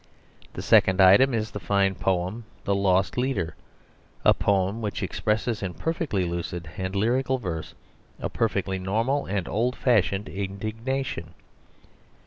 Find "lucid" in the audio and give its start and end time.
6.25-6.71